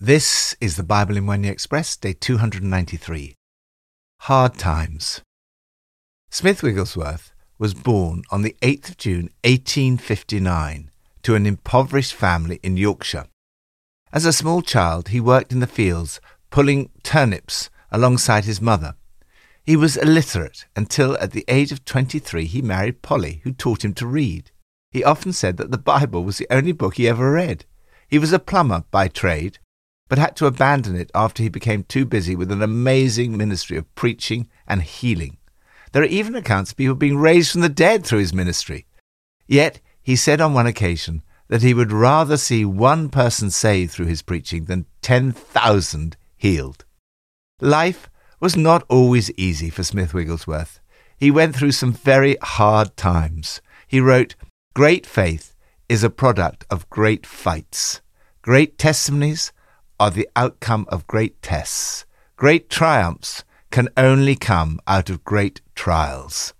[0.00, 3.36] This is the Bible in One Year Express, day 293.
[4.22, 5.22] Hard Times.
[6.28, 10.90] Smith Wigglesworth was born on the 8th of June 1859
[11.22, 13.26] to an impoverished family in Yorkshire.
[14.12, 16.20] As a small child, he worked in the fields
[16.50, 18.96] pulling turnips alongside his mother.
[19.62, 23.94] He was illiterate until at the age of 23 he married Polly, who taught him
[23.94, 24.50] to read.
[24.90, 27.64] He often said that the Bible was the only book he ever read.
[28.08, 29.58] He was a plumber by trade
[30.08, 33.94] but had to abandon it after he became too busy with an amazing ministry of
[33.94, 35.38] preaching and healing.
[35.92, 38.86] There are even accounts of people being raised from the dead through his ministry.
[39.46, 44.06] Yet he said on one occasion that he would rather see one person saved through
[44.06, 46.84] his preaching than 10,000 healed.
[47.60, 50.80] Life was not always easy for Smith Wigglesworth.
[51.18, 53.60] He went through some very hard times.
[53.86, 54.34] He wrote,
[54.74, 55.54] Great faith
[55.88, 58.00] is a product of great fights.
[58.42, 59.52] Great testimonies
[59.98, 62.04] are the outcome of great tests.
[62.36, 66.54] Great triumphs can only come out of great trials.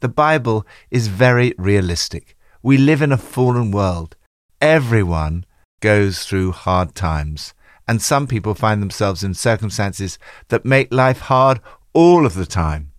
[0.00, 2.36] The Bible is very realistic.
[2.62, 4.16] We live in a fallen world.
[4.60, 5.44] Everyone
[5.80, 7.54] goes through hard times,
[7.88, 11.60] and some people find themselves in circumstances that make life hard
[11.92, 12.92] all of the time.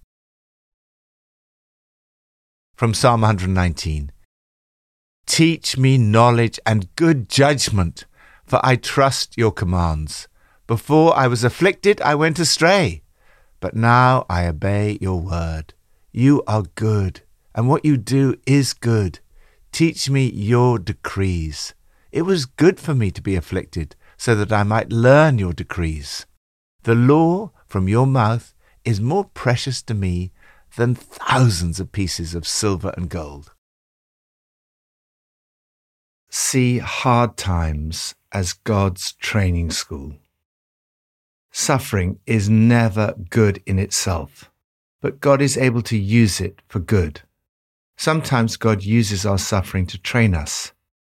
[2.75, 4.11] From Psalm 119
[5.25, 8.05] Teach me knowledge and good judgment
[8.47, 10.27] for I trust your commands.
[10.65, 13.03] Before I was afflicted, I went astray,
[13.59, 15.73] but now I obey your word.
[16.11, 17.21] You are good,
[17.53, 19.19] and what you do is good.
[19.71, 21.73] Teach me your decrees.
[22.11, 26.25] It was good for me to be afflicted, so that I might learn your decrees.
[26.83, 28.53] The law from your mouth
[28.85, 30.31] is more precious to me
[30.77, 33.53] than thousands of pieces of silver and gold.
[36.29, 40.15] See hard times as God's training school.
[41.51, 44.51] Suffering is never good in itself,
[45.01, 47.21] but God is able to use it for good.
[47.97, 50.71] Sometimes God uses our suffering to train us.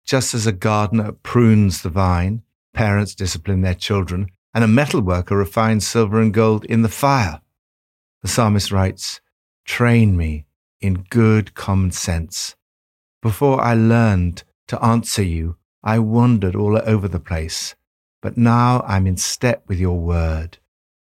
[0.05, 2.43] Just as a gardener prunes the vine,
[2.73, 7.41] parents discipline their children, and a metal worker refines silver and gold in the fire.
[8.23, 9.21] The psalmist writes,
[9.65, 10.47] Train me
[10.81, 12.57] in good common sense.
[13.21, 17.75] Before I learned to answer you, I wandered all over the place,
[18.21, 20.59] but now I'm in step with your word.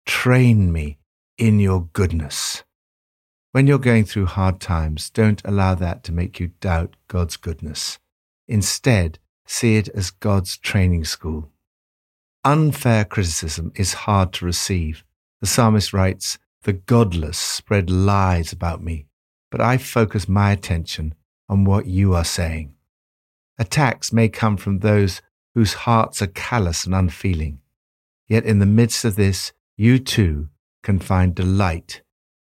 [0.06, 0.98] Train me
[1.38, 2.64] in your goodness.
[3.52, 8.00] When you're going through hard times, don't allow that to make you doubt God's goodness.
[8.48, 11.50] Instead, see it as God's training school.
[12.44, 15.04] Unfair criticism is hard to receive.
[15.42, 19.08] The psalmist writes, The godless spread lies about me,
[19.50, 21.16] but I focus my attention
[21.50, 22.75] on what you are saying.
[23.58, 25.22] Attacks may come from those
[25.54, 27.60] whose hearts are callous and unfeeling.
[28.28, 30.50] Yet in the midst of this, you too
[30.84, 32.02] can find delight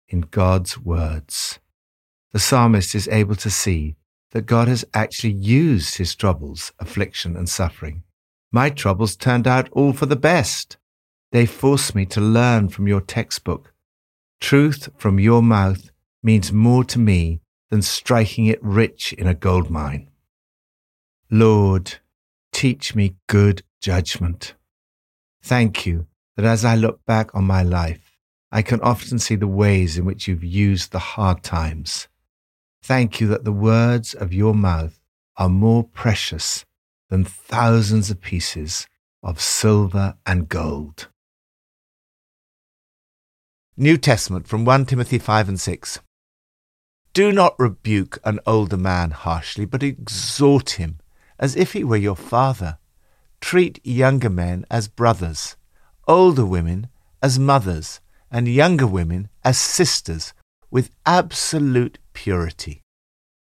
[0.08, 1.60] in God's words.
[2.32, 3.96] The psalmist is able to see
[4.32, 8.04] that God has actually used his troubles, affliction, and suffering.
[8.52, 10.78] My troubles turned out all for the best.
[11.32, 13.74] They force me to learn from your textbook.
[14.40, 15.92] Truth from your mouth
[16.24, 20.11] means more to me than striking it rich in a gold mine.
[21.34, 22.00] Lord,
[22.52, 24.54] teach me good judgment.
[25.42, 28.18] Thank you that as I look back on my life,
[28.52, 32.10] I can often see the ways in which you've used the hard times.
[32.84, 35.00] Thank you that the words of your mouth
[35.38, 36.66] are more precious
[37.10, 38.88] than thousands of pieces
[39.24, 41.08] of silver and gold.
[43.78, 46.00] New Testament from 1 Timothy 5 and 6.
[47.14, 51.01] Do not rebuke an older man harshly, but exhort him
[51.42, 52.78] as if he were your father.
[53.42, 55.58] Treat younger men as brothers,
[56.08, 56.88] older women
[57.22, 58.00] as mothers,
[58.32, 60.34] and younger women as sisters
[60.70, 62.82] with absolute purity.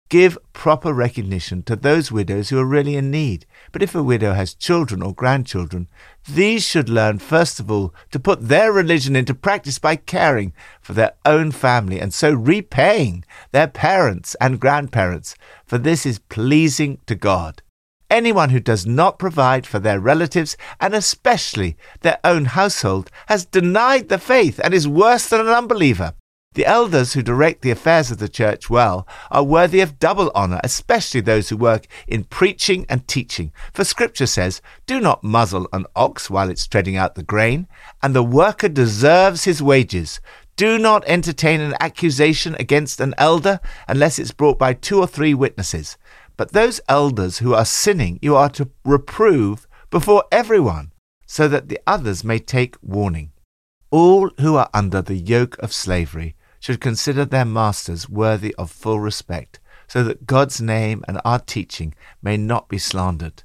[0.09, 3.47] Give proper recognition to those widows who are really in need.
[3.71, 5.87] But if a widow has children or grandchildren,
[6.29, 10.95] these should learn, first of all, to put their religion into practice by caring for
[10.95, 17.15] their own family and so repaying their parents and grandparents, for this is pleasing to
[17.15, 17.63] God.
[18.11, 24.09] Anyone who does not provide for their relatives, and especially their own household, has denied
[24.09, 26.15] the faith and is worse than an unbeliever.
[26.55, 30.61] The elders who direct the affairs of the church well are worthy of double honor,
[30.65, 33.53] especially those who work in preaching and teaching.
[33.73, 37.69] For scripture says, Do not muzzle an ox while it's treading out the grain,
[38.03, 40.21] and the worker deserves his wages.
[40.57, 45.35] Do not entertain an accusation against an elder unless it's brought by two or three
[45.35, 45.97] witnesses.
[46.41, 50.93] But those elders who are sinning, you are to reprove before everyone.
[51.27, 53.33] so that the others may take warning.
[53.91, 59.01] All who are under the yoke of slavery should consider their masters worthy of full
[59.01, 63.43] respect, so that God's name and our teaching may not be slandered.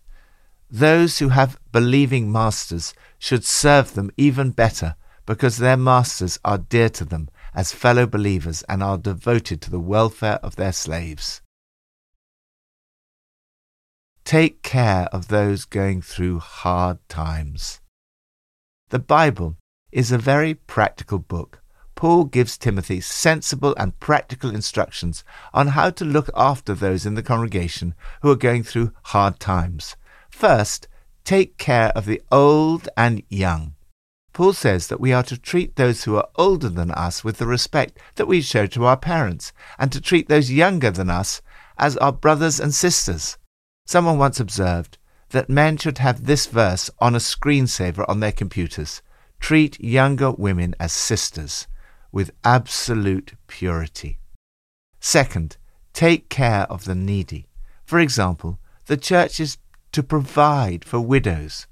[0.71, 4.95] Those who have believing masters should serve them even better,
[5.25, 9.81] because their masters are dear to them as fellow believers and are devoted to the
[9.81, 11.41] welfare of their slaves.
[14.25, 17.79] Take care of those going through hard times.
[18.89, 19.55] The Bible
[19.91, 21.61] is a very practical book.
[21.93, 25.23] Paul gives Timothy sensible and practical instructions
[25.53, 27.93] on how to look after those in the congregation
[28.23, 29.95] who are going through hard times.
[30.31, 30.87] First,
[31.23, 33.75] take care of the old and young.
[34.33, 37.45] Paul says that we are to treat those who are older than us with the
[37.45, 41.43] respect that we show to our parents, and to treat those younger than us
[41.77, 43.37] as our brothers and sisters.
[43.87, 44.97] Someone once observed
[45.29, 49.01] that men should have this verse on a screensaver on their computers
[49.39, 51.67] treat younger women as sisters
[52.11, 54.17] with absolute purity.
[54.99, 55.57] Second,
[55.93, 57.47] take care of the needy.
[57.83, 59.57] For example, the church is
[59.91, 61.67] to provide for widows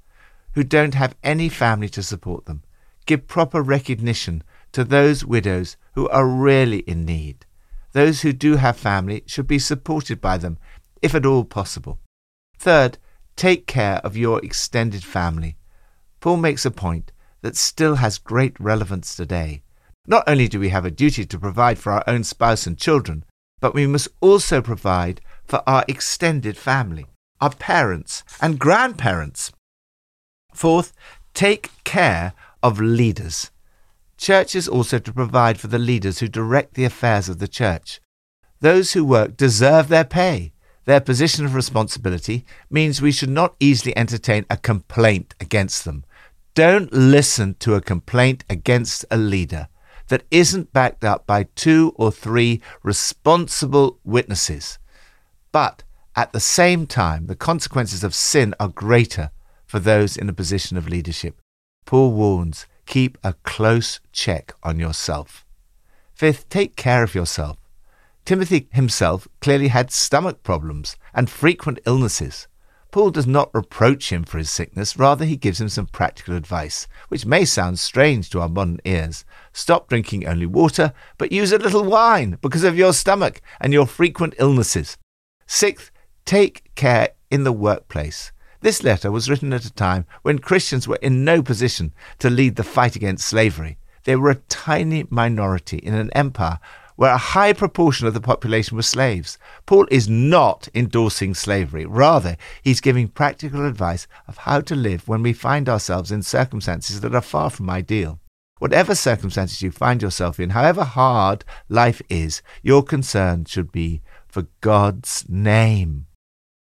[0.52, 2.62] who don't have any family to support them.
[3.06, 7.44] Give proper recognition to those widows who are really in need.
[7.92, 10.58] Those who do have family should be supported by them,
[11.02, 11.98] if at all possible.
[12.64, 12.96] Third,
[13.36, 15.58] take care of your extended family.
[16.20, 17.12] Paul makes a point
[17.42, 19.62] that still has great relevance today.
[20.06, 23.26] Not only do we have a duty to provide for our own spouse and children,
[23.60, 27.04] but we must also provide for our extended family,
[27.38, 29.52] our parents and grandparents.
[30.54, 30.94] Fourth,
[31.34, 32.32] take care
[32.62, 33.50] of leaders.
[34.16, 38.00] Church is also to provide for the leaders who direct the affairs of the church.
[38.60, 40.53] Those who work deserve their pay.
[40.84, 46.04] Their position of responsibility means we should not easily entertain a complaint against them.
[46.54, 49.68] Don't listen to a complaint against a leader
[50.08, 54.78] that isn't backed up by two or three responsible witnesses.
[55.52, 55.82] But
[56.14, 59.30] at the same time, the consequences of sin are greater
[59.66, 61.40] for those in a position of leadership.
[61.86, 65.44] Paul warns keep a close check on yourself.
[66.12, 67.56] Fifth, take care of yourself.
[68.24, 72.48] Timothy himself clearly had stomach problems and frequent illnesses.
[72.90, 76.86] Paul does not reproach him for his sickness, rather, he gives him some practical advice,
[77.08, 79.24] which may sound strange to our modern ears.
[79.52, 83.84] Stop drinking only water, but use a little wine because of your stomach and your
[83.84, 84.96] frequent illnesses.
[85.46, 85.90] Sixth,
[86.24, 88.30] take care in the workplace.
[88.60, 92.56] This letter was written at a time when Christians were in no position to lead
[92.56, 93.76] the fight against slavery.
[94.04, 96.60] They were a tiny minority in an empire
[96.96, 99.38] where a high proportion of the population were slaves.
[99.66, 101.84] Paul is not endorsing slavery.
[101.84, 107.00] Rather, he's giving practical advice of how to live when we find ourselves in circumstances
[107.00, 108.20] that are far from ideal.
[108.58, 114.46] Whatever circumstances you find yourself in, however hard life is, your concern should be for
[114.60, 116.06] God's name.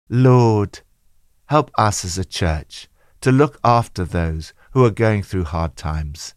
[0.10, 0.82] Lord,
[1.48, 2.88] help us as a church
[3.22, 6.36] to look after those who are going through hard times.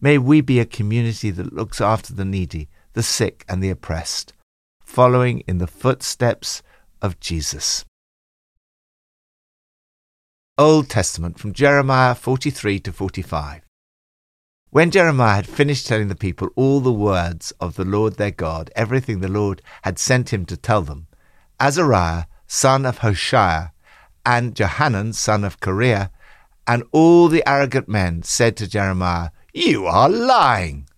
[0.00, 4.32] May we be a community that looks after the needy the sick, and the oppressed,
[4.80, 6.62] following in the footsteps
[7.02, 7.84] of Jesus.
[10.56, 13.62] Old Testament from Jeremiah 43 to 45.
[14.70, 18.70] When Jeremiah had finished telling the people all the words of the Lord their God,
[18.76, 21.08] everything the Lord had sent him to tell them,
[21.60, 23.72] Azariah, son of Hoshaiah,
[24.24, 26.10] and Johanan, son of Kareah,
[26.66, 30.88] and all the arrogant men said to Jeremiah, You are lying.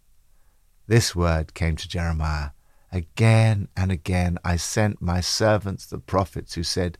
[0.87, 2.51] This word came to Jeremiah.
[2.93, 6.99] Again and again I sent my servants the prophets who said,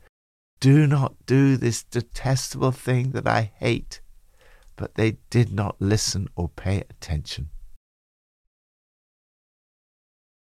[0.59, 4.01] Do not do this detestable thing that I hate.
[4.75, 7.49] But they did not listen or pay attention.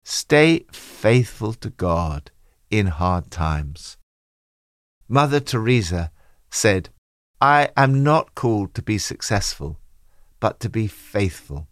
[0.02, 2.30] Stay faithful to God
[2.70, 3.96] in hard times.
[5.08, 6.10] Mother Teresa
[6.50, 6.88] said,
[7.40, 9.78] I am not called to be successful,
[10.40, 11.68] but to be faithful.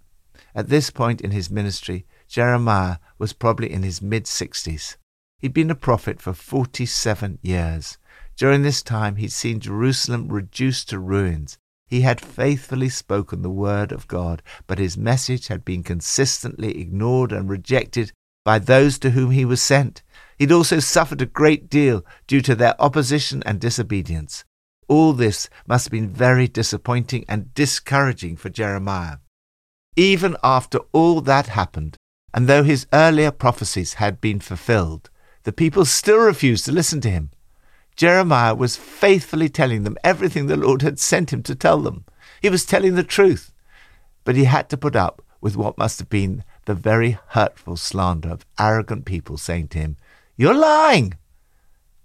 [0.54, 4.96] At this point in his ministry, Jeremiah was probably in his mid 60s.
[5.38, 7.98] He'd been a prophet for 47 years.
[8.36, 11.58] During this time, he'd seen Jerusalem reduced to ruins.
[11.86, 17.32] He had faithfully spoken the word of God, but his message had been consistently ignored
[17.32, 18.12] and rejected
[18.44, 20.02] by those to whom he was sent.
[20.38, 24.44] He'd also suffered a great deal due to their opposition and disobedience.
[24.88, 29.18] All this must have been very disappointing and discouraging for Jeremiah.
[29.96, 31.96] Even after all that happened,
[32.32, 35.10] and though his earlier prophecies had been fulfilled,
[35.42, 37.30] the people still refused to listen to him.
[37.94, 42.04] Jeremiah was faithfully telling them everything the Lord had sent him to tell them.
[42.40, 43.52] He was telling the truth.
[44.24, 48.30] But he had to put up with what must have been the very hurtful slander
[48.30, 49.96] of arrogant people saying to him,
[50.36, 51.14] You're lying!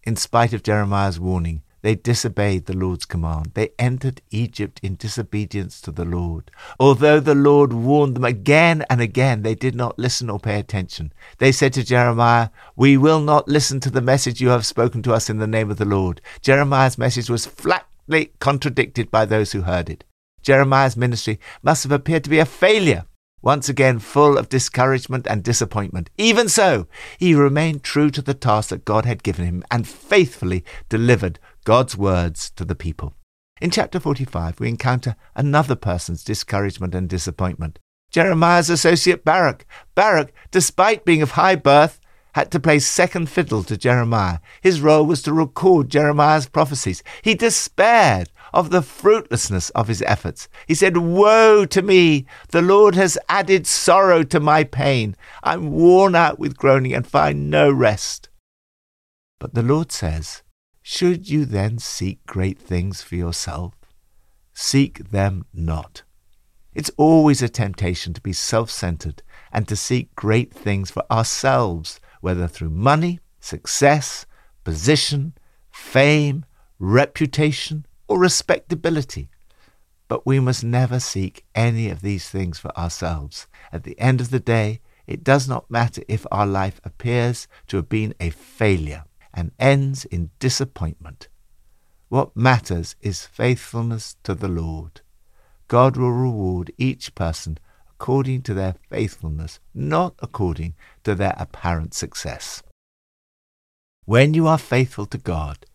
[0.04, 3.52] In spite of Jeremiah's warning, they disobeyed the Lord's command.
[3.54, 6.52] They entered Egypt in disobedience to the Lord.
[6.82, 11.14] Although the Lord warned them again and again, they did not listen or pay attention.
[11.38, 15.14] They said to Jeremiah, We will not listen to the message you have spoken to
[15.14, 16.20] us in the name of the Lord.
[16.42, 20.04] Jeremiah's message was flatly contradicted by those who heard it.
[20.42, 23.06] Jeremiah's ministry must have appeared to be a failure
[23.42, 26.10] once again full of discouragement and disappointment.
[26.18, 30.66] Even so, he remained true to the task that God had given him and faithfully
[30.90, 33.14] delivered God's words to the people.
[33.60, 37.78] In chapter 45, we encounter another person's discouragement and disappointment.
[38.10, 39.66] Jeremiah's associate Baruch.
[39.94, 42.00] Baruch, despite being of high birth,
[42.36, 44.40] had to play second fiddle to Jeremiah.
[44.62, 47.04] His role was to record Jeremiah's prophecies.
[47.22, 50.48] He despaired of the fruitlessness of his efforts.
[50.68, 52.26] He said, Woe to me!
[52.52, 55.18] The Lord has added sorrow to my pain.
[55.44, 58.30] I'm worn out with groaning and find no rest.
[59.38, 60.44] But the Lord says,
[60.90, 63.74] Should you then seek great things for yourself?
[64.54, 66.04] Seek them not.
[66.74, 72.00] It's always a temptation to be self centered and to seek great things for ourselves,
[72.22, 74.26] whether through money, success,
[74.64, 75.34] position,
[75.70, 76.46] fame,
[76.80, 79.30] reputation, or respectability.
[80.08, 83.48] But we must never seek any of these things for ourselves.
[83.74, 87.76] At the end of the day, it does not matter if our life appears to
[87.76, 89.04] have been a failure
[89.34, 91.28] and ends in disappointment.
[92.10, 95.02] What matters is faithfulness to the Lord.
[95.68, 97.58] God will reward each person
[97.90, 102.64] according to their faithfulness, not according to their apparent success.
[104.06, 105.66] When you are faithful to God,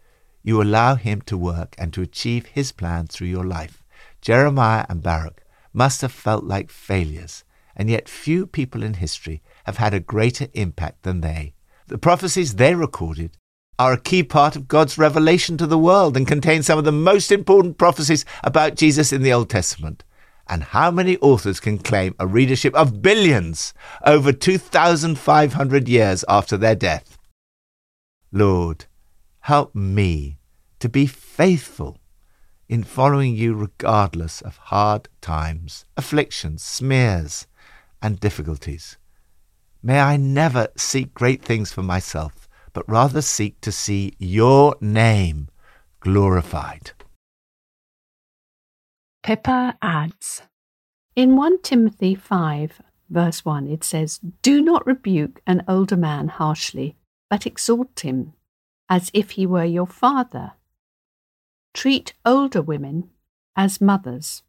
[0.42, 3.84] you allow him to work and to achieve his plan through your life.
[4.20, 5.42] Jeremiah and Baruch
[5.72, 7.44] must have felt like failures,
[7.76, 11.54] and yet few people in history have had a greater impact than they.
[11.88, 13.36] The prophecies they recorded
[13.82, 16.92] are a key part of God's revelation to the world and contain some of the
[16.92, 20.04] most important prophecies about Jesus in the Old Testament.
[20.48, 23.72] And how many authors can claim a readership of billions
[24.04, 27.18] over 2,500 years after their death?
[28.32, 28.86] Lord,
[29.46, 30.38] Help me
[30.78, 31.98] to be faithful
[32.68, 37.48] in following you regardless of hard times, afflictions, smears,
[38.00, 38.98] and difficulties.
[39.82, 42.41] May I never seek great things for myself,
[42.72, 45.48] but rather seek to see your name
[46.00, 46.92] glorified.
[49.22, 50.42] Pippa adds
[51.14, 56.96] In 1 Timothy 5, verse 1, it says, Do not rebuke an older man harshly,
[57.30, 58.32] but exhort him
[58.88, 60.52] as if he were your father.
[61.72, 63.10] Treat older women
[63.56, 64.42] as mothers.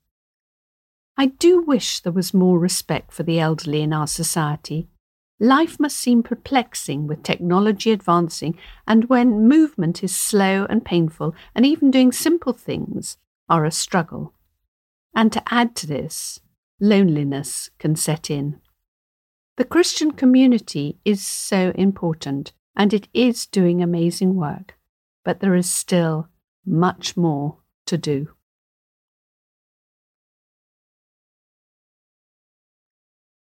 [1.16, 4.90] I do wish there was more respect for the elderly in our society.
[5.40, 11.66] Life must seem perplexing with technology advancing, and when movement is slow and painful, and
[11.66, 13.18] even doing simple things
[13.50, 14.34] are a struggle.
[15.16, 16.40] And to add to this,
[16.80, 18.60] loneliness can set in.
[19.58, 24.78] The Christian community is so important, and it is doing amazing work,
[25.24, 26.30] but there is still
[26.66, 28.30] much more to do.